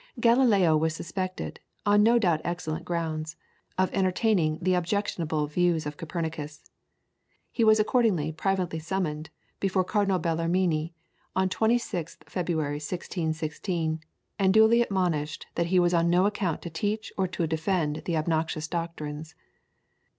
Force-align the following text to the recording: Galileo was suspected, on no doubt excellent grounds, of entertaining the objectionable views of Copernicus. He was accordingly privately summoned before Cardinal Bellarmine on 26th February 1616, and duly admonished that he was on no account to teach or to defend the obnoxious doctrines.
Galileo 0.19 0.75
was 0.75 0.95
suspected, 0.95 1.59
on 1.85 2.01
no 2.01 2.17
doubt 2.17 2.41
excellent 2.43 2.83
grounds, 2.85 3.35
of 3.77 3.93
entertaining 3.93 4.57
the 4.59 4.73
objectionable 4.73 5.45
views 5.45 5.85
of 5.85 5.95
Copernicus. 5.95 6.71
He 7.51 7.63
was 7.63 7.79
accordingly 7.79 8.31
privately 8.31 8.79
summoned 8.79 9.29
before 9.59 9.83
Cardinal 9.83 10.17
Bellarmine 10.17 10.89
on 11.35 11.49
26th 11.49 12.23
February 12.27 12.77
1616, 12.81 13.99
and 14.39 14.51
duly 14.51 14.81
admonished 14.81 15.45
that 15.53 15.67
he 15.67 15.77
was 15.79 15.93
on 15.93 16.09
no 16.09 16.25
account 16.25 16.63
to 16.63 16.71
teach 16.71 17.13
or 17.15 17.27
to 17.27 17.45
defend 17.45 18.01
the 18.05 18.17
obnoxious 18.17 18.67
doctrines. 18.67 19.35